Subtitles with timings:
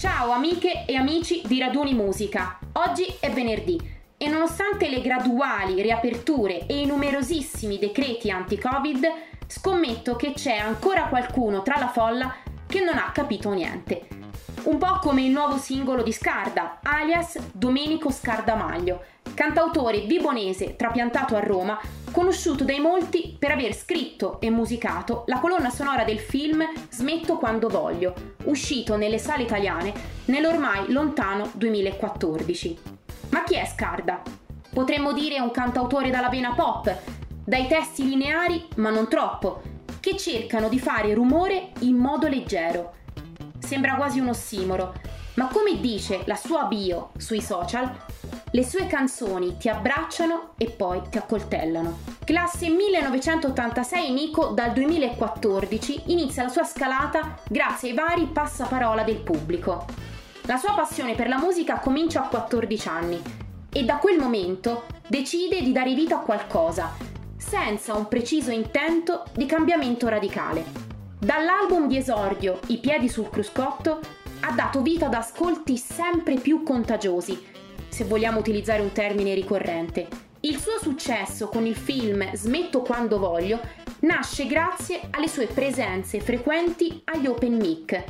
[0.00, 2.58] Ciao amiche e amici di Raduni Musica.
[2.72, 3.78] Oggi è venerdì
[4.16, 9.06] e nonostante le graduali riaperture e i numerosissimi decreti anti-Covid,
[9.46, 12.34] scommetto che c'è ancora qualcuno tra la folla
[12.66, 14.08] che non ha capito niente.
[14.62, 19.04] Un po' come il nuovo singolo di Scarda, alias Domenico Scardamaglio,
[19.34, 21.78] cantautore vibonese trapiantato a Roma,
[22.10, 27.68] conosciuto dai molti per aver scritto e musicato la colonna sonora del film Smetto quando
[27.68, 28.14] voglio,
[28.44, 29.92] uscito nelle sale italiane
[30.26, 32.78] nell'ormai lontano 2014.
[33.30, 34.22] Ma chi è Scarda?
[34.72, 36.94] Potremmo dire un cantautore dalla vena pop,
[37.44, 39.62] dai testi lineari ma non troppo,
[40.00, 42.94] che cercano di fare rumore in modo leggero.
[43.58, 44.94] Sembra quasi un ossimoro,
[45.34, 47.90] ma come dice la sua bio sui social,
[48.52, 51.98] le sue canzoni ti abbracciano e poi ti accoltellano.
[52.24, 59.86] Classe 1986 Nico dal 2014 inizia la sua scalata grazie ai vari passaparola del pubblico.
[60.42, 63.22] La sua passione per la musica comincia a 14 anni
[63.72, 66.90] e da quel momento decide di dare vita a qualcosa,
[67.36, 70.88] senza un preciso intento di cambiamento radicale.
[71.20, 74.00] Dall'album di esordio I piedi sul cruscotto
[74.40, 77.58] ha dato vita ad ascolti sempre più contagiosi
[77.90, 80.08] se vogliamo utilizzare un termine ricorrente.
[80.40, 83.60] Il suo successo con il film Smetto quando voglio
[84.00, 88.02] nasce grazie alle sue presenze frequenti agli open mic,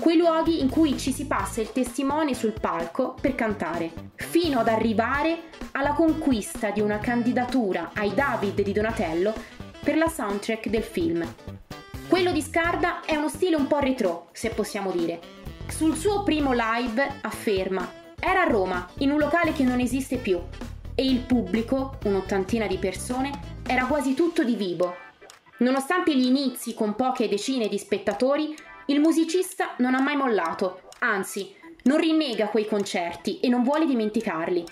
[0.00, 4.68] quei luoghi in cui ci si passa il testimone sul palco per cantare, fino ad
[4.68, 9.34] arrivare alla conquista di una candidatura ai David di Donatello
[9.82, 11.22] per la soundtrack del film.
[12.08, 15.20] Quello di Scarda è uno stile un po' retro, se possiamo dire.
[15.68, 20.40] Sul suo primo live afferma era a Roma, in un locale che non esiste più,
[20.94, 23.30] e il pubblico, un'ottantina di persone,
[23.66, 24.96] era quasi tutto di vivo.
[25.58, 28.54] Nonostante gli inizi con poche decine di spettatori,
[28.86, 34.64] il musicista non ha mai mollato, anzi, non rinnega quei concerti e non vuole dimenticarli.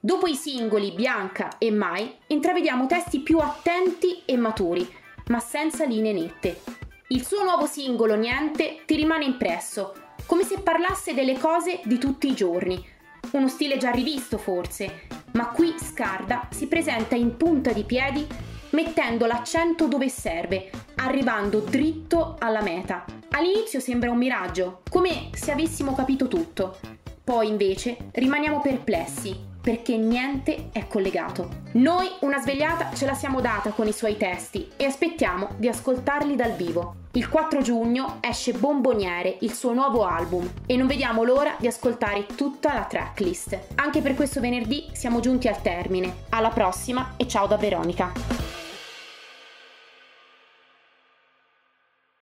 [0.00, 4.86] Dopo i singoli Bianca e Mai, intravediamo testi più attenti e maturi,
[5.28, 6.60] ma senza linee nette.
[7.08, 9.94] Il suo nuovo singolo Niente ti rimane impresso,
[10.26, 12.84] come se parlasse delle cose di tutti i giorni.
[13.32, 18.26] Uno stile già rivisto forse, ma qui Scarda si presenta in punta di piedi
[18.70, 23.04] mettendo l'accento dove serve, arrivando dritto alla meta.
[23.30, 26.78] All'inizio sembra un miraggio, come se avessimo capito tutto.
[27.22, 31.62] Poi invece rimaniamo perplessi, perché niente è collegato.
[31.72, 36.36] Noi una svegliata ce la siamo data con i suoi testi e aspettiamo di ascoltarli
[36.36, 36.96] dal vivo.
[37.12, 42.26] Il 4 giugno esce Bomboniere, il suo nuovo album, e non vediamo l'ora di ascoltare
[42.26, 43.58] tutta la tracklist.
[43.76, 46.12] Anche per questo venerdì siamo giunti al termine.
[46.28, 48.33] Alla prossima e ciao da Veronica.